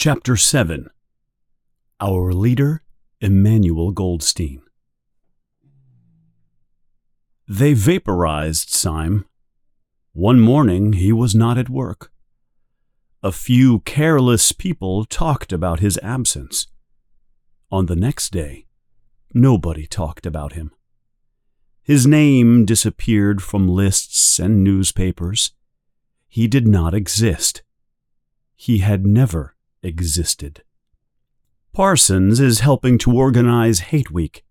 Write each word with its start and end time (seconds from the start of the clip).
Chapter 0.00 0.36
7 0.36 0.90
Our 1.98 2.32
Leader, 2.32 2.84
Emmanuel 3.20 3.90
Goldstein. 3.90 4.62
They 7.48 7.72
vaporized 7.72 8.70
Syme. 8.70 9.24
One 10.12 10.38
morning 10.38 10.92
he 10.92 11.10
was 11.12 11.34
not 11.34 11.58
at 11.58 11.68
work. 11.68 12.12
A 13.24 13.32
few 13.32 13.80
careless 13.80 14.52
people 14.52 15.04
talked 15.04 15.52
about 15.52 15.80
his 15.80 15.98
absence. 16.00 16.68
On 17.72 17.86
the 17.86 17.96
next 17.96 18.30
day, 18.30 18.66
nobody 19.34 19.88
talked 19.88 20.26
about 20.26 20.52
him. 20.52 20.70
His 21.82 22.06
name 22.06 22.64
disappeared 22.64 23.42
from 23.42 23.66
lists 23.66 24.38
and 24.38 24.62
newspapers. 24.62 25.54
He 26.28 26.46
did 26.46 26.68
not 26.68 26.94
exist. 26.94 27.64
He 28.54 28.78
had 28.78 29.04
never 29.04 29.56
existed. 29.82 30.62
Parsons 31.72 32.40
is 32.40 32.60
helping 32.60 32.98
to 32.98 33.12
organize 33.12 33.80
Hate 33.80 34.10
Week. 34.10 34.44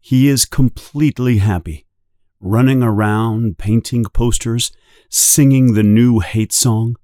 He 0.00 0.28
is 0.28 0.44
completely 0.44 1.38
happy, 1.38 1.86
running 2.40 2.82
around, 2.82 3.58
painting 3.58 4.04
posters, 4.04 4.70
singing 5.08 5.74
the 5.74 5.82
new 5.82 6.20
hate 6.20 6.52
song, 6.52 6.96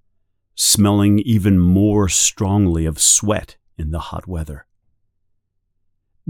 smelling 0.55 1.19
even 1.21 1.59
more 1.59 2.09
strongly 2.09 2.85
of 2.85 3.01
sweat 3.01 3.57
in 3.79 3.91
the 3.91 3.99
hot 3.99 4.27
weather. 4.29 4.67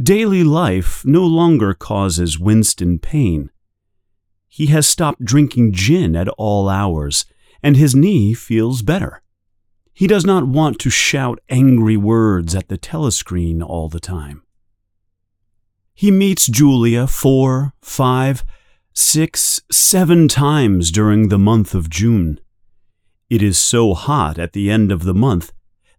Daily 0.00 0.44
life 0.44 1.04
no 1.04 1.26
longer 1.26 1.74
causes 1.74 2.38
Winston 2.38 2.98
pain. 2.98 3.50
He 4.48 4.66
has 4.66 4.86
stopped 4.86 5.24
drinking 5.24 5.72
gin 5.72 6.16
at 6.16 6.28
all 6.38 6.68
hours, 6.68 7.26
and 7.62 7.76
his 7.76 7.94
knee 7.94 8.32
feels 8.32 8.82
better. 8.82 9.22
He 9.92 10.06
does 10.06 10.24
not 10.24 10.46
want 10.46 10.78
to 10.80 10.90
shout 10.90 11.40
angry 11.48 11.96
words 11.96 12.54
at 12.54 12.68
the 12.68 12.78
telescreen 12.78 13.62
all 13.62 13.88
the 13.88 14.00
time. 14.00 14.42
He 15.94 16.10
meets 16.10 16.46
Julia 16.46 17.06
four, 17.06 17.74
five, 17.82 18.42
six, 18.94 19.60
seven 19.70 20.28
times 20.28 20.90
during 20.90 21.28
the 21.28 21.38
month 21.38 21.74
of 21.74 21.90
June. 21.90 22.40
It 23.28 23.42
is 23.42 23.58
so 23.58 23.94
hot 23.94 24.38
at 24.38 24.52
the 24.52 24.70
end 24.70 24.90
of 24.90 25.04
the 25.04 25.14
month 25.14 25.52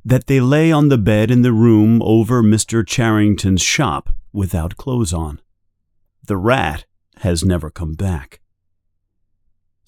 that 0.03 0.27
they 0.27 0.39
lay 0.39 0.71
on 0.71 0.89
the 0.89 0.97
bed 0.97 1.29
in 1.29 1.43
the 1.43 1.53
room 1.53 2.01
over 2.01 2.41
Mr. 2.41 2.85
Charrington's 2.85 3.61
shop 3.61 4.09
without 4.33 4.75
clothes 4.75 5.13
on. 5.13 5.39
The 6.25 6.37
rat 6.37 6.85
has 7.17 7.43
never 7.45 7.69
come 7.69 7.93
back. 7.93 8.41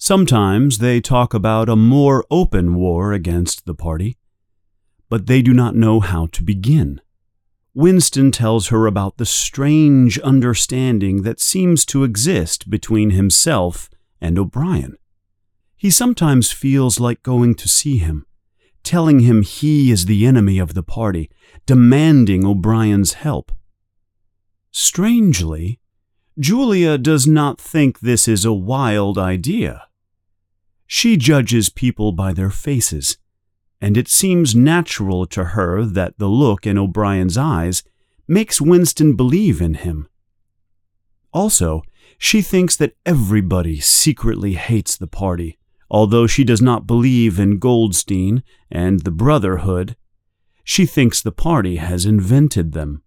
Sometimes 0.06 0.80
they 0.80 1.00
talk 1.00 1.32
about 1.32 1.70
a 1.70 1.76
more 1.76 2.26
open 2.30 2.74
war 2.74 3.14
against 3.14 3.64
the 3.64 3.74
party, 3.74 4.18
but 5.08 5.28
they 5.28 5.40
do 5.40 5.54
not 5.54 5.74
know 5.74 6.00
how 6.00 6.26
to 6.26 6.42
begin. 6.42 7.00
Winston 7.72 8.30
tells 8.30 8.66
her 8.66 8.86
about 8.86 9.16
the 9.16 9.24
strange 9.24 10.18
understanding 10.18 11.22
that 11.22 11.40
seems 11.40 11.86
to 11.86 12.04
exist 12.04 12.68
between 12.68 13.12
himself 13.12 13.88
and 14.20 14.38
O'Brien. 14.38 14.98
He 15.74 15.88
sometimes 15.88 16.52
feels 16.52 17.00
like 17.00 17.22
going 17.22 17.54
to 17.54 17.66
see 17.66 17.96
him, 17.96 18.26
telling 18.82 19.20
him 19.20 19.40
he 19.40 19.90
is 19.90 20.04
the 20.04 20.26
enemy 20.26 20.58
of 20.58 20.74
the 20.74 20.82
party, 20.82 21.30
demanding 21.64 22.44
O'Brien's 22.44 23.14
help. 23.14 23.52
Strangely, 24.70 25.80
Julia 26.38 26.98
does 26.98 27.26
not 27.26 27.58
think 27.58 28.00
this 28.00 28.28
is 28.28 28.44
a 28.44 28.52
wild 28.52 29.16
idea. 29.16 29.86
She 30.86 31.16
judges 31.16 31.68
people 31.68 32.12
by 32.12 32.32
their 32.32 32.50
faces, 32.50 33.18
and 33.80 33.96
it 33.96 34.08
seems 34.08 34.54
natural 34.54 35.26
to 35.26 35.44
her 35.44 35.84
that 35.84 36.18
the 36.18 36.28
look 36.28 36.66
in 36.66 36.78
O'Brien's 36.78 37.36
eyes 37.36 37.82
makes 38.26 38.60
Winston 38.60 39.14
believe 39.14 39.60
in 39.60 39.74
him. 39.74 40.08
Also, 41.32 41.82
she 42.18 42.42
thinks 42.42 42.76
that 42.76 42.96
everybody 43.04 43.80
secretly 43.80 44.54
hates 44.54 44.96
the 44.96 45.06
party, 45.06 45.58
although 45.90 46.26
she 46.26 46.44
does 46.44 46.62
not 46.62 46.86
believe 46.86 47.38
in 47.38 47.58
Goldstein 47.58 48.42
and 48.70 49.00
the 49.00 49.10
Brotherhood. 49.10 49.96
She 50.62 50.86
thinks 50.86 51.20
the 51.20 51.32
party 51.32 51.76
has 51.76 52.06
invented 52.06 52.72
them. 52.72 53.02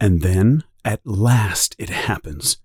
And 0.00 0.20
then, 0.20 0.64
at 0.84 1.00
last, 1.06 1.76
it 1.78 1.90
happens. 1.90 2.58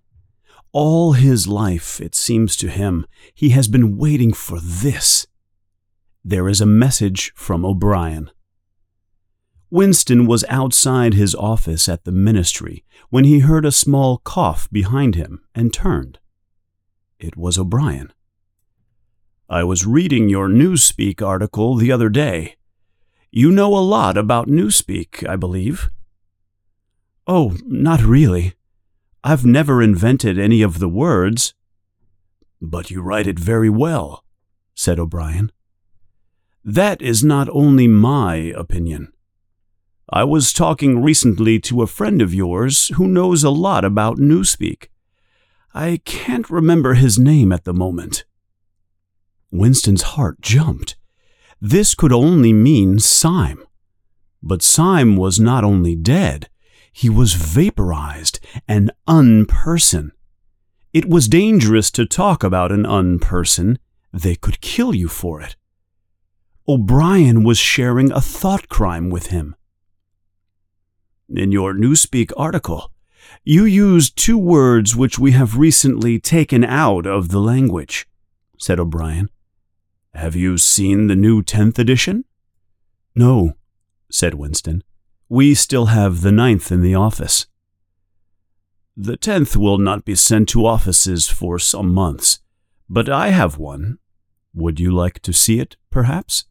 All 0.72 1.14
his 1.14 1.48
life, 1.48 2.02
it 2.02 2.14
seems 2.16 2.56
to 2.58 2.70
him, 2.70 3.06
he 3.34 3.50
has 3.50 3.68
been 3.68 3.98
waiting 3.98 4.34
for 4.34 4.60
this. 4.60 5.28
There 6.24 6.50
is 6.50 6.62
a 6.62 6.66
message 6.66 7.32
from 7.36 7.66
O'Brien. 7.66 8.32
Winston 9.70 10.28
was 10.28 10.46
outside 10.50 11.14
his 11.14 11.36
office 11.36 11.90
at 11.90 12.06
the 12.06 12.12
ministry 12.12 12.86
when 13.10 13.26
he 13.26 13.40
heard 13.40 13.66
a 13.66 13.72
small 13.72 14.18
cough 14.20 14.70
behind 14.72 15.16
him 15.16 15.42
and 15.54 15.74
turned. 15.74 16.20
It 17.20 17.36
was 17.36 17.58
O'Brien. 17.58 18.14
I 19.50 19.64
was 19.64 19.86
reading 19.86 20.30
your 20.30 20.48
Newspeak 20.48 21.22
article 21.22 21.76
the 21.76 21.92
other 21.92 22.10
day. 22.10 22.56
You 23.32 23.52
know 23.52 23.76
a 23.76 23.80
lot 23.80 24.18
about 24.18 24.48
Newspeak, 24.48 25.28
I 25.28 25.36
believe. 25.36 25.90
Oh, 27.26 27.58
not 27.66 28.02
really. 28.02 28.54
I've 29.24 29.46
never 29.46 29.82
invented 29.82 30.38
any 30.40 30.62
of 30.62 30.80
the 30.80 30.90
words. 30.90 31.54
But 32.62 32.92
you 32.92 33.02
write 33.02 33.28
it 33.28 33.40
very 33.40 33.70
well, 33.70 34.24
said 34.76 35.00
O'Brien. 35.00 35.52
That 36.64 37.02
is 37.02 37.24
not 37.24 37.50
only 37.50 37.88
my 37.88 38.36
opinion. 38.36 39.14
I 40.10 40.24
was 40.24 40.54
talking 40.54 41.02
recently 41.02 41.60
to 41.62 41.82
a 41.82 41.88
friend 41.88 42.22
of 42.22 42.34
yours 42.34 42.90
who 42.96 43.08
knows 43.08 43.44
a 43.44 43.50
lot 43.50 43.84
about 43.84 44.18
Newspeak. 44.18 44.88
I 45.74 46.00
can't 46.06 46.50
remember 46.50 46.94
his 46.94 47.20
name 47.20 47.52
at 47.52 47.66
the 47.66 47.74
moment. 47.74 48.26
Winston's 49.52 50.02
heart 50.02 50.42
jumped. 50.42 50.96
This 51.60 51.96
could 51.96 52.14
only 52.14 52.54
mean 52.54 53.00
Syme. 53.00 53.64
But 54.42 54.62
Syme 54.62 55.18
was 55.18 55.40
not 55.40 55.64
only 55.64 55.96
dead, 55.96 56.50
he 56.98 57.12
was 57.12 57.36
vaporized, 57.36 58.40
an 58.68 58.90
unperson. 59.08 60.10
It 60.94 61.08
was 61.08 61.28
dangerous 61.28 61.92
to 61.92 62.08
talk 62.08 62.44
about 62.44 62.72
an 62.72 62.86
unperson. 62.86 63.78
They 64.12 64.36
could 64.36 64.62
kill 64.62 64.96
you 64.96 65.08
for 65.08 65.40
it. 65.40 65.56
O'Brien 66.68 67.44
was 67.44 67.60
sharing 67.60 68.12
a 68.12 68.20
thought 68.20 68.68
crime 68.68 69.12
with 69.12 69.28
him. 69.28 69.56
In 71.30 71.52
your 71.52 71.76
Newspeak 71.76 72.32
article, 72.36 72.92
you 73.44 73.66
used 73.66 74.18
two 74.18 74.40
words 74.40 74.96
which 74.96 75.20
we 75.20 75.34
have 75.34 75.56
recently 75.56 76.20
taken 76.20 76.64
out 76.64 77.06
of 77.06 77.30
the 77.30 77.40
language, 77.40 78.08
said 78.58 78.80
O'Brien. 78.80 79.30
Have 80.16 80.36
you 80.36 80.58
seen 80.58 81.06
the 81.06 81.16
new 81.16 81.44
10th 81.44 81.78
edition? 81.78 82.26
No, 83.14 83.54
said 84.10 84.34
Winston. 84.34 84.82
We 85.30 85.56
still 85.56 85.88
have 85.88 86.22
the 86.22 86.32
ninth 86.32 86.72
in 86.72 86.82
the 86.82 86.96
office. 86.96 87.48
The 88.96 89.18
tenth 89.18 89.58
will 89.58 89.78
not 89.78 90.06
be 90.06 90.16
sent 90.16 90.48
to 90.50 90.66
offices 90.66 91.28
for 91.28 91.60
some 91.60 91.94
months, 91.94 92.40
but 92.90 93.10
I 93.10 93.30
have 93.30 93.58
one. 93.58 94.00
Would 94.54 94.80
you 94.80 94.90
like 94.90 95.20
to 95.24 95.34
see 95.34 95.60
it, 95.60 95.76
perhaps? 95.92 96.46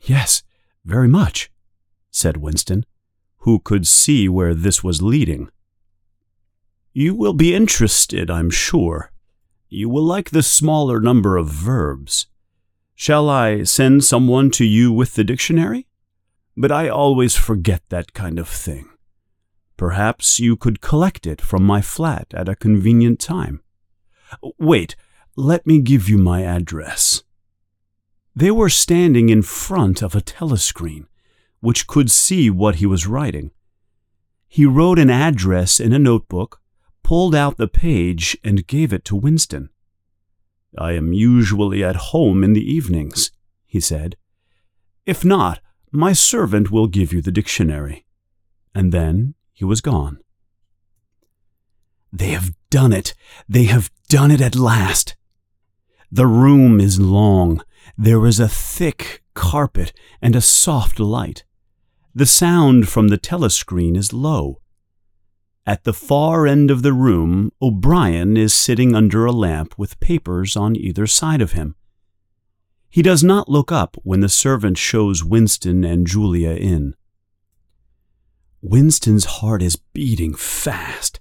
Yes, 0.00 0.42
very 0.84 1.08
much, 1.08 1.50
said 2.10 2.38
Winston, 2.38 2.84
who 3.38 3.60
could 3.60 3.86
see 3.86 4.28
where 4.28 4.54
this 4.54 4.82
was 4.82 5.00
leading. 5.00 5.48
You 6.92 7.14
will 7.14 7.34
be 7.34 7.54
interested, 7.54 8.30
I'm 8.30 8.50
sure. 8.50 9.12
You 9.68 9.88
will 9.88 10.04
like 10.04 10.30
the 10.30 10.42
smaller 10.42 11.00
number 11.00 11.36
of 11.36 11.48
verbs. 11.48 12.26
Shall 12.96 13.30
I 13.30 13.62
send 13.62 14.04
someone 14.04 14.50
to 14.52 14.64
you 14.64 14.92
with 14.92 15.14
the 15.14 15.24
dictionary? 15.24 15.86
But 16.56 16.72
I 16.72 16.88
always 16.88 17.34
forget 17.34 17.82
that 17.88 18.12
kind 18.12 18.38
of 18.38 18.48
thing. 18.48 18.88
Perhaps 19.76 20.38
you 20.38 20.56
could 20.56 20.80
collect 20.80 21.26
it 21.26 21.40
from 21.40 21.64
my 21.64 21.80
flat 21.80 22.32
at 22.32 22.48
a 22.48 22.54
convenient 22.54 23.18
time. 23.18 23.60
Wait, 24.58 24.94
let 25.36 25.66
me 25.66 25.80
give 25.80 26.08
you 26.08 26.16
my 26.16 26.42
address. 26.42 27.24
They 28.36 28.50
were 28.50 28.68
standing 28.68 29.28
in 29.28 29.42
front 29.42 30.02
of 30.02 30.14
a 30.14 30.20
telescreen, 30.20 31.06
which 31.60 31.86
could 31.86 32.10
see 32.10 32.50
what 32.50 32.76
he 32.76 32.86
was 32.86 33.06
writing. 33.06 33.50
He 34.48 34.66
wrote 34.66 34.98
an 34.98 35.10
address 35.10 35.80
in 35.80 35.92
a 35.92 35.98
notebook, 35.98 36.60
pulled 37.02 37.34
out 37.34 37.56
the 37.56 37.68
page, 37.68 38.36
and 38.44 38.66
gave 38.66 38.92
it 38.92 39.04
to 39.06 39.16
Winston. 39.16 39.70
I 40.78 40.92
am 40.92 41.12
usually 41.12 41.82
at 41.82 41.96
home 41.96 42.44
in 42.44 42.52
the 42.52 42.72
evenings, 42.72 43.30
he 43.66 43.80
said. 43.80 44.16
If 45.06 45.24
not, 45.24 45.60
my 45.94 46.12
servant 46.12 46.70
will 46.70 46.88
give 46.88 47.12
you 47.12 47.22
the 47.22 47.30
dictionary. 47.30 48.04
And 48.74 48.90
then 48.90 49.34
he 49.52 49.64
was 49.64 49.80
gone. 49.80 50.18
They 52.12 52.30
have 52.30 52.52
done 52.68 52.92
it! 52.92 53.14
They 53.48 53.64
have 53.64 53.90
done 54.08 54.30
it 54.30 54.40
at 54.40 54.56
last! 54.56 55.16
The 56.10 56.26
room 56.26 56.80
is 56.80 57.00
long, 57.00 57.62
There 57.96 58.26
is 58.26 58.40
a 58.40 58.48
thick 58.48 59.22
carpet 59.34 59.92
and 60.20 60.34
a 60.34 60.40
soft 60.40 60.98
light. 60.98 61.44
The 62.14 62.26
sound 62.26 62.88
from 62.88 63.08
the 63.08 63.18
telescreen 63.18 63.96
is 63.96 64.12
low. 64.12 64.60
At 65.66 65.84
the 65.84 65.92
far 65.92 66.46
end 66.46 66.70
of 66.70 66.82
the 66.82 66.92
room, 66.92 67.50
O'Brien 67.62 68.36
is 68.36 68.52
sitting 68.52 68.94
under 68.94 69.26
a 69.26 69.32
lamp 69.32 69.74
with 69.78 70.00
papers 70.00 70.56
on 70.56 70.76
either 70.76 71.06
side 71.06 71.40
of 71.40 71.52
him. 71.52 71.74
He 72.94 73.02
does 73.02 73.24
not 73.24 73.48
look 73.48 73.72
up 73.72 73.96
when 74.04 74.20
the 74.20 74.28
servant 74.28 74.78
shows 74.78 75.24
Winston 75.24 75.82
and 75.82 76.06
Julia 76.06 76.50
in. 76.50 76.94
Winston's 78.62 79.24
heart 79.24 79.64
is 79.64 79.74
beating 79.74 80.32
fast. 80.32 81.18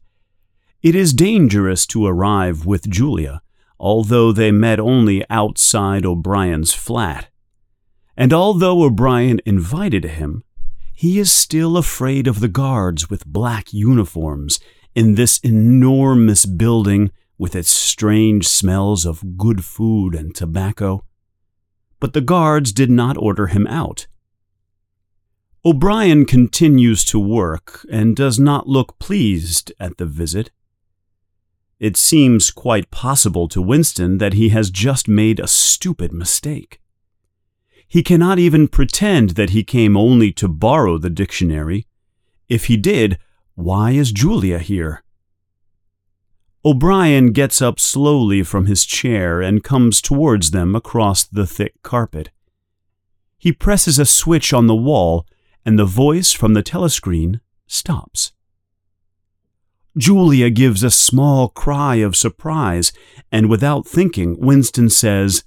It 0.84 0.94
is 0.94 1.14
dangerous 1.14 1.88
to 1.88 2.06
arrive 2.06 2.68
with 2.68 2.92
Julia, 2.92 3.42
although 3.80 4.32
they 4.32 4.52
met 4.52 4.80
only 4.80 5.26
outside 5.32 6.06
O'Brien's 6.06 6.76
flat. 6.76 7.30
And 8.16 8.32
although 8.34 8.84
O'Brien 8.84 9.42
invited 9.44 10.04
him, 10.04 10.44
he 10.94 11.18
is 11.18 11.32
still 11.32 11.76
afraid 11.76 12.28
of 12.28 12.40
the 12.40 12.48
guards 12.48 13.10
with 13.10 13.26
black 13.26 13.74
uniforms 13.74 14.60
in 14.94 15.16
this 15.16 15.40
enormous 15.40 16.46
building 16.46 17.12
with 17.40 17.56
its 17.56 17.72
strange 17.72 18.48
smells 18.48 19.08
of 19.08 19.40
good 19.40 19.66
food 19.66 20.14
and 20.14 20.36
tobacco. 20.36 21.04
But 22.04 22.12
the 22.12 22.20
guards 22.20 22.74
did 22.74 22.92
not 22.92 23.16
order 23.16 23.48
him 23.48 23.66
out. 23.66 24.08
O'Brien 25.64 26.26
continues 26.26 27.06
to 27.06 27.18
work 27.18 27.86
and 27.90 28.14
does 28.14 28.38
not 28.38 28.68
look 28.68 29.00
pleased 29.00 29.72
at 29.80 29.96
the 29.96 30.06
visit. 30.06 30.52
It 31.80 31.96
seems 31.96 32.52
quite 32.52 32.92
possible 32.92 33.48
to 33.48 33.62
Winston 33.62 34.18
that 34.18 34.34
he 34.34 34.50
has 34.50 34.70
just 34.70 35.08
made 35.08 35.40
a 35.40 35.48
stupid 35.48 36.12
mistake. 36.12 36.82
He 37.88 38.04
cannot 38.04 38.38
even 38.38 38.68
pretend 38.68 39.38
that 39.38 39.52
he 39.52 39.64
came 39.64 39.96
only 39.96 40.34
to 40.34 40.50
borrow 40.50 40.98
the 40.98 41.10
dictionary. 41.10 41.88
If 42.50 42.66
he 42.66 42.76
did, 42.76 43.18
why 43.56 43.92
is 43.92 44.12
Julia 44.12 44.60
here? 44.60 45.04
O'Brien 46.66 47.34
gets 47.34 47.62
up 47.62 47.78
slowly 47.78 48.42
from 48.42 48.68
his 48.68 48.86
chair 48.86 49.42
and 49.42 49.64
comes 49.64 50.02
towards 50.02 50.52
them 50.52 50.76
across 50.76 51.26
the 51.26 51.46
thick 51.46 51.82
carpet. 51.84 52.30
He 53.38 53.52
presses 53.52 54.00
a 54.00 54.06
switch 54.06 54.54
on 54.54 54.68
the 54.68 54.76
wall, 54.76 55.28
and 55.66 55.78
the 55.78 55.86
voice 55.86 56.32
from 56.32 56.54
the 56.54 56.64
telescreen 56.64 57.42
stops. 57.68 58.32
Julia 59.98 60.50
gives 60.50 60.84
a 60.84 60.90
small 60.90 61.50
cry 61.50 61.96
of 61.96 62.16
surprise, 62.16 62.94
and 63.30 63.50
without 63.50 63.86
thinking, 63.86 64.40
Winston 64.40 64.90
says, 64.90 65.44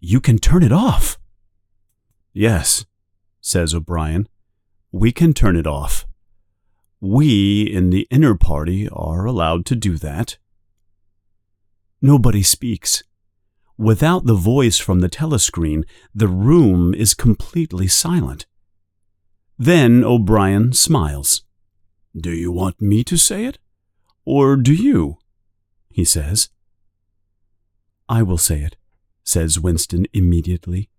You 0.00 0.20
can 0.20 0.38
turn 0.38 0.62
it 0.62 0.72
off. 0.72 1.18
Yes, 2.32 2.86
says 3.42 3.74
O'Brien, 3.74 4.26
we 4.90 5.12
can 5.12 5.34
turn 5.34 5.56
it 5.56 5.66
off. 5.66 6.06
We 7.00 7.62
in 7.62 7.90
the 7.90 8.08
inner 8.10 8.34
party 8.34 8.88
are 8.88 9.26
allowed 9.26 9.66
to 9.66 9.76
do 9.76 9.96
that. 9.98 10.38
Nobody 12.06 12.44
speaks. 12.44 13.02
Without 13.76 14.26
the 14.26 14.36
voice 14.36 14.78
from 14.78 15.00
the 15.00 15.08
telescreen, 15.08 15.82
the 16.14 16.28
room 16.28 16.94
is 16.94 17.14
completely 17.14 17.88
silent. 17.88 18.46
Then 19.58 20.04
O'Brien 20.04 20.72
smiles. 20.72 21.42
Do 22.16 22.30
you 22.30 22.52
want 22.52 22.80
me 22.80 23.02
to 23.02 23.16
say 23.16 23.44
it? 23.46 23.58
Or 24.24 24.54
do 24.54 24.72
you? 24.72 25.18
he 25.90 26.04
says. 26.04 26.48
I 28.08 28.22
will 28.22 28.38
say 28.38 28.60
it, 28.62 28.76
says 29.24 29.58
Winston 29.58 30.06
immediately. 30.12 30.90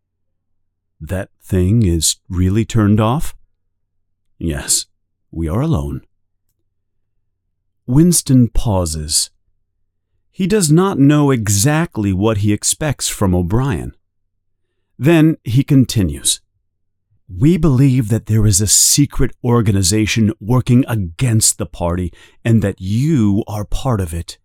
That 1.00 1.30
thing 1.42 1.86
is 1.86 2.18
really 2.28 2.66
turned 2.66 3.00
off? 3.00 3.34
Yes, 4.38 4.88
we 5.32 5.48
are 5.48 5.62
alone. 5.62 6.02
Winston 7.86 8.50
pauses. 8.50 9.30
He 10.38 10.46
does 10.46 10.72
not 10.72 11.00
know 11.00 11.32
exactly 11.32 12.14
what 12.14 12.38
he 12.38 12.54
expects 12.54 13.10
from 13.10 13.34
O'Brien. 13.34 13.96
Then 14.96 15.38
he 15.44 15.64
continues. 15.64 16.42
We 17.28 17.58
believe 17.58 18.10
that 18.10 18.28
there 18.28 18.46
is 18.46 18.62
a 18.62 18.68
secret 18.68 19.32
organization 19.44 20.32
working 20.40 20.86
against 20.88 21.58
the 21.58 21.66
party 21.66 22.14
and 22.46 22.62
that 22.62 22.80
you 22.80 23.44
are 23.48 23.66
part 23.66 24.00
of 24.00 24.14
it. 24.14 24.38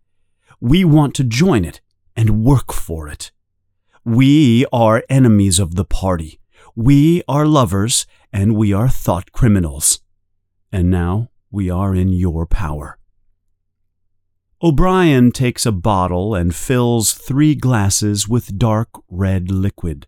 We 0.62 0.83
want 0.83 1.15
to 1.17 1.25
join 1.25 1.62
it 1.62 1.83
and 2.17 2.43
work 2.43 2.73
for 2.73 3.06
it. 3.06 3.31
We 4.03 4.65
are 4.73 5.05
enemies 5.11 5.59
of 5.59 5.75
the 5.75 5.85
party. 5.85 6.41
We 6.75 7.23
are 7.29 7.44
lovers 7.44 8.06
and 8.33 8.56
we 8.56 8.73
are 8.73 8.89
thought 8.89 9.33
criminals. 9.33 10.00
And 10.73 10.91
now 10.91 11.29
we 11.50 11.69
are 11.69 11.94
in 11.94 12.15
your 12.15 12.47
power. 12.47 12.99
O'Brien 14.64 15.32
takes 15.32 15.67
a 15.67 15.73
bottle 15.73 16.37
and 16.37 16.55
fills 16.55 17.14
three 17.14 17.56
glasses 17.56 18.29
with 18.29 18.61
dark 18.61 18.91
red 19.09 19.50
liquid. 19.50 20.06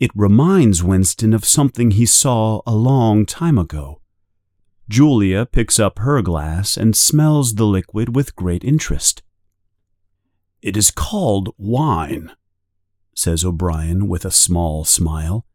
It 0.00 0.10
reminds 0.16 0.82
Winston 0.82 1.32
of 1.32 1.44
something 1.44 1.92
he 1.92 2.06
saw 2.06 2.60
a 2.66 2.74
long 2.74 3.24
time 3.24 3.56
ago. 3.56 4.00
Julia 4.88 5.46
picks 5.46 5.78
up 5.78 6.00
her 6.00 6.22
glass 6.22 6.76
and 6.76 6.96
smells 6.96 7.54
the 7.54 7.66
liquid 7.66 8.16
with 8.16 8.34
great 8.34 8.64
interest. 8.64 9.22
It 10.60 10.76
is 10.76 10.90
called 10.90 11.54
wine, 11.56 12.32
says 13.14 13.44
O'Brien 13.44 14.08
with 14.08 14.24
a 14.24 14.32
small 14.32 14.84
smile. 14.84 15.46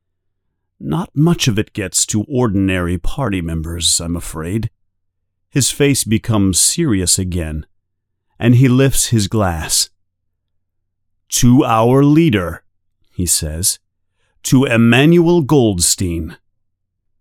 Not 0.80 1.10
much 1.14 1.50
of 1.50 1.60
it 1.60 1.74
gets 1.74 2.06
to 2.06 2.24
ordinary 2.24 2.98
party 2.98 3.42
members, 3.42 4.00
I'm 4.00 4.16
afraid. 4.16 4.70
His 5.50 5.70
face 5.70 6.06
becomes 6.06 6.58
serious 6.58 7.20
again, 7.20 7.66
and 8.42 8.56
he 8.56 8.68
lifts 8.68 9.10
his 9.10 9.28
glass. 9.28 9.92
To 11.30 11.64
our 11.64 12.04
leader, 12.04 12.64
he 13.14 13.28
says, 13.28 13.78
to 14.42 14.66
Emmanuel 14.66 15.44
Goldstein. 15.44 16.38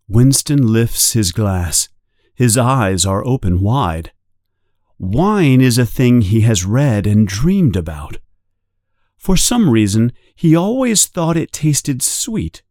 Winston 0.08 0.67
lifts 0.67 1.12
his 1.12 1.31
glass. 1.31 1.90
His 2.34 2.56
eyes 2.56 3.05
are 3.05 3.25
open 3.26 3.61
wide. 3.61 4.12
Wine 4.99 5.61
is 5.61 5.76
a 5.76 5.84
thing 5.84 6.22
he 6.22 6.40
has 6.40 6.64
read 6.64 7.06
and 7.06 7.28
dreamed 7.28 7.76
about. 7.76 8.16
For 9.19 9.37
some 9.37 9.69
reason, 9.69 10.12
he 10.34 10.56
always 10.56 11.05
thought 11.05 11.37
it 11.37 11.52
tasted 11.52 12.02
sweet, 12.02 12.62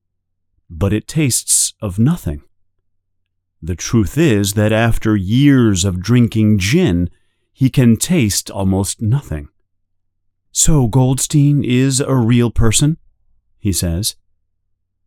but 0.72 0.92
it 0.92 1.08
tastes 1.08 1.76
of 1.84 2.00
nothing. 2.00 2.42
The 3.62 3.76
truth 3.76 4.18
is 4.18 4.54
that 4.54 4.72
after 4.72 5.16
years 5.16 5.86
of 5.86 6.02
drinking 6.02 6.58
gin, 6.58 7.12
he 7.60 7.70
can 7.70 7.98
taste 7.98 8.50
almost 8.50 9.02
nothing. 9.02 9.50
So 10.54 10.88
Goldstein 10.88 11.62
is 11.62 12.00
a 12.00 12.16
real 12.16 12.52
person? 12.52 12.98
he 13.58 13.74
says. 13.74 14.16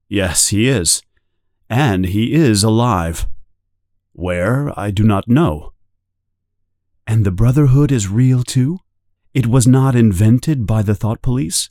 Yes, 0.07 0.49
he 0.49 0.69
is. 0.69 1.03
And 1.71 2.05
he 2.05 2.35
is 2.35 2.63
alive. 2.63 3.27
Where, 4.13 4.79
I 4.79 4.91
do 4.91 5.03
not 5.03 5.29
know. 5.29 5.73
And 7.07 7.25
the 7.25 7.31
Brotherhood 7.31 7.91
is 7.91 8.09
real 8.09 8.43
too? 8.43 8.81
It 9.33 9.47
was 9.47 9.67
not 9.67 9.97
invented 9.97 10.67
by 10.67 10.83
the 10.83 10.95
thought 10.95 11.23
police? 11.23 11.71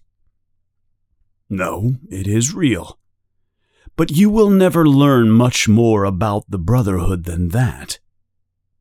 No, 1.48 1.98
it 2.10 2.26
is 2.26 2.56
real. 2.56 2.98
But 3.96 4.10
you 4.10 4.32
will 4.32 4.50
never 4.50 4.88
learn 4.88 5.30
much 5.30 5.68
more 5.68 6.06
about 6.06 6.50
the 6.50 6.58
Brotherhood 6.58 7.26
than 7.26 7.50
that. 7.50 8.00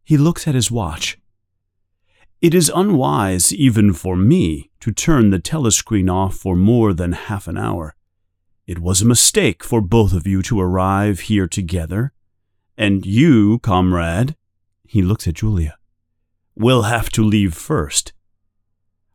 He 0.03 0.17
looks 0.17 0.49
at 0.49 0.55
his 0.55 0.71
watch. 0.71 1.20
It 2.41 2.55
is 2.55 2.73
unwise, 2.75 3.53
even 3.53 3.93
for 3.93 4.17
me, 4.17 4.71
to 4.81 4.93
turn 4.93 5.29
the 5.29 5.39
telescreen 5.39 6.11
off 6.11 6.35
for 6.35 6.57
more 6.57 6.95
than 6.95 7.13
half 7.13 7.47
an 7.47 7.59
hour. 7.59 7.95
It 8.67 8.79
was 8.79 9.03
a 9.03 9.07
mistake 9.07 9.63
for 9.63 9.83
both 9.83 10.15
of 10.15 10.27
you 10.27 10.41
to 10.43 10.59
arrive 10.59 11.21
here 11.21 11.47
together. 11.47 12.13
And 12.79 13.05
you, 13.05 13.59
comrade, 13.59 14.37
he 14.87 15.03
looks 15.03 15.29
at 15.29 15.35
Julia, 15.35 15.77
will 16.57 16.83
have 16.83 17.11
to 17.11 17.23
leave 17.23 17.53
first. 17.53 18.15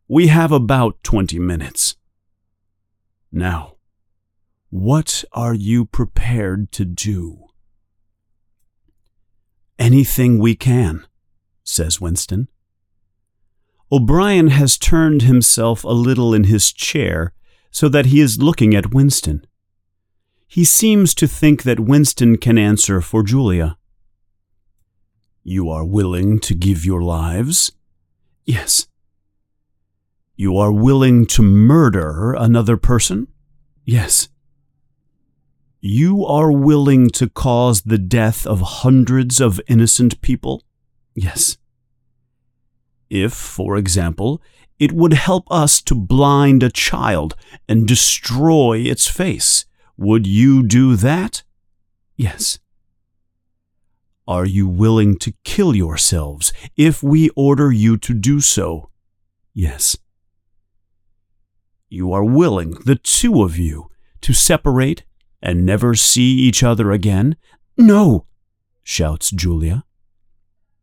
We 0.08 0.27
have 0.27 0.51
about 0.51 1.01
twenty 1.03 1.39
minutes. 1.39 1.96
Now, 3.32 3.77
what 4.70 5.24
are 5.32 5.55
you 5.55 5.86
prepared 5.86 6.72
to 6.74 6.86
do? 6.86 7.46
Anything 9.79 10.38
we 10.38 10.55
can, 10.55 11.08
says 11.63 12.00
Winston. 12.00 12.50
O'Brien 13.91 14.47
has 14.47 14.77
turned 14.77 15.21
himself 15.21 15.83
a 15.83 15.89
little 15.89 16.33
in 16.33 16.45
his 16.45 16.73
chair 16.73 17.33
so 17.71 17.87
that 17.89 18.07
he 18.07 18.19
is 18.19 18.41
looking 18.41 18.73
at 18.73 18.93
Winston. 18.93 19.45
He 20.47 20.63
seems 20.63 21.13
to 21.15 21.27
think 21.27 21.63
that 21.63 21.79
Winston 21.79 22.37
can 22.37 22.57
answer 22.57 23.01
for 23.01 23.21
Julia. 23.21 23.77
You 25.43 25.69
are 25.69 25.85
willing 25.85 26.39
to 26.39 26.55
give 26.55 26.85
your 26.85 27.03
lives? 27.03 27.71
Yes. 28.45 28.87
You 30.35 30.57
are 30.57 30.71
willing 30.71 31.25
to 31.27 31.43
murder 31.43 32.33
another 32.33 32.77
person? 32.77 33.27
Yes. 33.83 34.29
You 35.79 36.25
are 36.25 36.51
willing 36.51 37.09
to 37.11 37.29
cause 37.29 37.83
the 37.83 37.99
death 37.99 38.47
of 38.47 38.61
hundreds 38.61 39.39
of 39.39 39.61
innocent 39.67 40.19
people? 40.21 40.63
Yes. 41.13 41.57
If, 43.09 43.33
for 43.33 43.77
example, 43.77 44.41
it 44.79 44.91
would 44.91 45.13
help 45.13 45.45
us 45.50 45.81
to 45.83 45.95
blind 45.95 46.63
a 46.63 46.71
child 46.71 47.35
and 47.67 47.88
destroy 47.88 48.79
its 48.79 49.07
face, 49.07 49.65
would 49.97 50.27
you 50.27 50.63
do 50.63 50.95
that? 50.97 51.43
Yes. 52.17 52.59
Are 54.27 54.45
you 54.45 54.67
willing 54.67 55.17
to 55.19 55.33
kill 55.43 55.75
yourselves 55.75 56.51
if 56.75 57.03
we 57.03 57.29
order 57.35 57.71
you 57.71 57.95
to 57.97 58.13
do 58.13 58.41
so? 58.41 58.89
Yes. 59.53 59.97
You 61.89 62.12
are 62.12 62.25
willing, 62.25 62.71
the 62.85 62.95
two 62.95 63.43
of 63.43 63.57
you, 63.57 63.89
to 64.21 64.33
separate 64.33 65.03
and 65.41 65.65
never 65.65 65.93
see 65.93 66.33
each 66.33 66.63
other 66.63 66.91
again? 66.91 67.38
No, 67.77 68.25
shouts 68.83 69.29
Julia. 69.29 69.85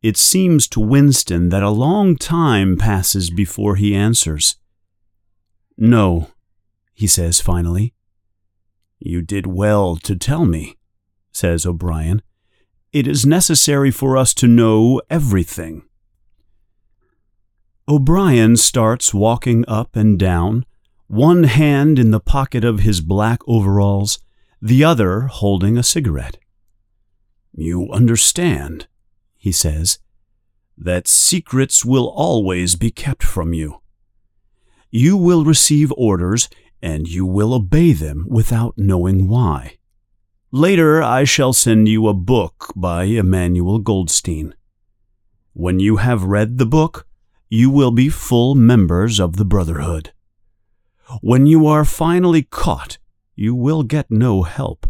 It 0.03 0.17
seems 0.17 0.67
to 0.69 0.81
Winston 0.81 1.51
that 1.51 1.63
a 1.63 1.71
long 1.71 2.17
time 2.17 2.77
passes 2.77 3.31
before 3.31 3.77
he 3.77 3.95
answers. 3.95 4.57
No, 5.79 6.29
he 6.93 7.07
says 7.07 7.41
finally. 7.41 7.95
You 8.99 9.23
did 9.23 9.47
well 9.47 9.97
to 9.97 10.17
tell 10.17 10.45
me, 10.45 10.77
says 11.31 11.65
O'Brien. 11.65 12.23
It 12.93 13.07
is 13.07 13.25
necessary 13.25 13.91
for 13.91 14.17
us 14.17 14.35
to 14.35 14.47
know 14.47 15.01
everything. 15.09 15.83
O'Brien 17.89 18.57
starts 18.57 19.15
walking 19.15 19.65
up 19.67 19.97
and 19.97 20.19
down, 20.19 20.65
one 21.07 21.45
hand 21.45 21.99
in 21.99 22.11
the 22.11 22.21
pocket 22.21 22.65
of 22.65 22.81
his 22.81 23.01
black 23.01 23.41
overalls, 23.47 24.19
the 24.61 24.85
other 24.85 25.23
holding 25.23 25.77
a 25.77 25.83
cigarette. 25.83 26.39
You 27.55 27.91
understand, 27.91 28.87
he 29.43 29.51
says, 29.51 29.99
that 30.79 31.09
secrets 31.09 31.85
will 31.85 32.09
always 32.09 32.77
be 32.77 32.93
kept 32.93 33.25
from 33.25 33.53
you. 33.53 33.81
You 34.89 35.17
will 35.17 35.45
receive 35.45 35.93
orders 35.97 36.49
and 36.81 37.09
you 37.09 37.27
will 37.27 37.53
obey 37.53 37.93
them 37.93 38.25
without 38.29 38.75
knowing 38.77 39.27
why. 39.27 39.79
Later, 40.53 41.03
I 41.03 41.25
shall 41.25 41.53
send 41.53 41.89
you 41.89 42.07
a 42.07 42.15
book 42.15 42.73
by 42.77 43.05
Emmanuel 43.05 43.81
Goldstein. 43.81 44.55
When 45.55 45.81
you 45.81 45.97
have 45.97 46.23
read 46.23 46.59
the 46.59 46.73
book, 46.79 47.09
you 47.49 47.69
will 47.69 47.91
be 47.91 48.09
full 48.09 48.55
members 48.55 49.19
of 49.19 49.39
the 49.39 49.45
Brotherhood. 49.45 50.13
When 51.21 51.47
you 51.49 51.67
are 51.67 51.85
finally 51.85 52.45
caught, 52.45 52.99
you 53.35 53.57
will 53.57 53.83
get 53.83 54.09
no 54.09 54.45
help. 54.45 54.87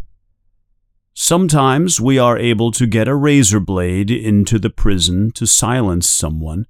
Sometimes 1.14 2.00
we 2.00 2.18
are 2.18 2.38
able 2.38 2.70
to 2.72 2.86
get 2.86 3.08
a 3.08 3.14
razor 3.14 3.60
blade 3.60 4.10
into 4.10 4.58
the 4.58 4.70
prison 4.70 5.30
to 5.32 5.46
silence 5.46 6.08
someone, 6.08 6.66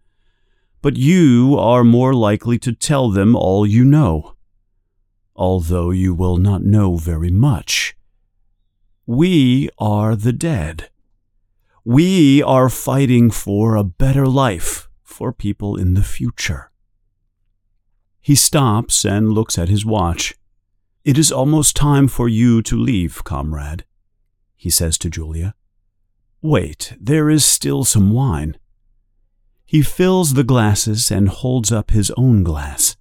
but 0.81 0.97
you 0.97 1.57
are 1.59 1.85
more 1.85 2.15
likely 2.15 2.59
to 2.59 2.73
tell 2.73 3.11
them 3.11 3.37
all 3.37 3.67
you 3.67 3.85
know, 3.85 4.35
although 5.37 5.91
you 5.91 6.13
will 6.13 6.37
not 6.37 6.63
know 6.63 6.97
very 6.97 7.31
much 7.31 7.95
we 9.07 9.69
are 9.79 10.15
the 10.15 10.33
dead. 10.33 10.89
We 11.85 12.43
are 12.43 12.69
fighting 12.69 13.31
for 13.31 13.75
a 13.75 13.85
better 13.85 14.27
life 14.27 14.89
for 15.03 15.33
people 15.33 15.77
in 15.77 15.95
the 15.95 16.05
future. 16.05 16.71
He 18.21 18.37
stops 18.37 19.05
and 19.05 19.33
looks 19.33 19.59
at 19.59 19.69
his 19.69 19.85
watch. 19.85 20.35
It 21.05 21.19
is 21.19 21.33
almost 21.33 21.75
time 21.75 22.07
for 22.07 22.29
you 22.29 22.63
to 22.63 22.77
leave, 22.77 23.25
comrade, 23.25 23.85
he 24.63 24.71
says 24.71 24.97
to 24.97 25.11
Julia. 25.11 25.57
Wait, 26.41 26.93
there 27.01 27.29
is 27.29 27.45
still 27.45 27.83
some 27.83 28.13
wine. 28.13 28.57
He 29.67 29.83
fills 29.83 30.35
the 30.35 30.45
glasses 30.45 31.11
and 31.11 31.29
holds 31.29 31.73
up 31.73 31.91
his 31.91 32.13
own 32.17 32.45
glass. 32.45 32.97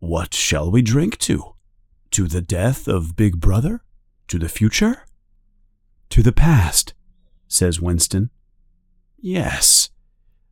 What 0.00 0.34
shall 0.34 0.72
we 0.72 0.82
drink 0.82 1.18
to? 1.18 1.54
To 2.10 2.26
the 2.26 2.40
death 2.40 2.88
of 2.88 3.14
Big 3.14 3.38
Brother? 3.38 3.84
To 4.26 4.40
the 4.40 4.48
future? 4.48 5.04
To 6.10 6.20
the 6.20 6.32
past, 6.32 6.94
says 7.46 7.80
Winston. 7.80 8.30
Yes, 9.16 9.90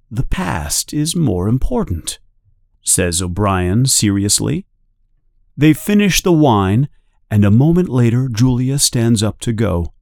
the 0.09 0.23
past 0.23 0.95
is 0.95 1.17
more 1.17 1.49
important, 1.49 2.21
says 2.85 3.21
O'Brien 3.21 3.87
seriously. 3.87 4.65
They 5.57 5.73
finish 5.73 6.23
the 6.23 6.31
wine, 6.31 6.89
and 7.33 7.47
a 7.47 7.51
moment 7.51 7.89
later 7.89 8.29
Julia 8.29 8.79
stands 8.79 9.23
up 9.23 9.41
to 9.41 9.55
go. 9.55 9.95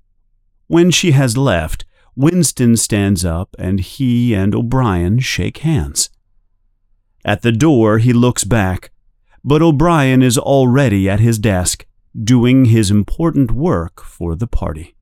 When 0.66 0.90
she 0.90 1.12
has 1.12 1.36
left, 1.36 1.84
Winston 2.16 2.76
stands 2.76 3.24
up 3.24 3.54
and 3.56 3.78
he 3.78 4.34
and 4.34 4.52
O'Brien 4.52 5.20
shake 5.20 5.58
hands. 5.58 6.10
At 7.24 7.42
the 7.42 7.52
door, 7.52 7.98
he 7.98 8.12
looks 8.12 8.42
back, 8.42 8.90
but 9.44 9.62
O'Brien 9.62 10.24
is 10.24 10.38
already 10.38 11.08
at 11.08 11.20
his 11.20 11.38
desk 11.38 11.86
doing 12.20 12.64
his 12.64 12.90
important 12.90 13.52
work 13.52 14.02
for 14.02 14.34
the 14.34 14.48
party. 14.48 14.96